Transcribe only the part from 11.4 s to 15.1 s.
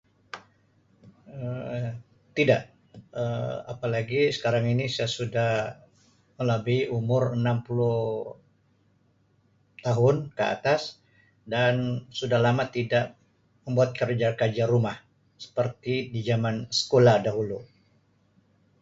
dan sudah lama tidak membuat kerja-kerja rumah